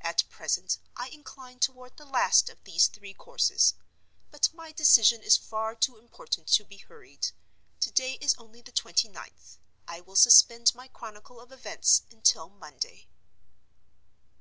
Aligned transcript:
At 0.00 0.28
present 0.28 0.78
I 0.96 1.06
incline 1.10 1.60
toward 1.60 1.98
the 1.98 2.04
last 2.04 2.48
of 2.48 2.64
these 2.64 2.88
three 2.88 3.14
courses. 3.14 3.74
But 4.32 4.52
my 4.52 4.72
decision 4.72 5.22
is 5.22 5.36
far 5.36 5.76
too 5.76 5.98
important 5.98 6.48
to 6.48 6.64
be 6.64 6.78
hurried. 6.78 7.28
To 7.82 7.92
day 7.92 8.14
is 8.14 8.34
only 8.38 8.60
the 8.60 8.72
twenty 8.72 9.06
ninth. 9.08 9.56
I 9.86 10.00
will 10.00 10.16
suspend 10.16 10.74
my 10.74 10.88
Chronicle 10.88 11.38
of 11.40 11.52
Events 11.52 12.02
until 12.10 12.48
Monday. 12.48 13.06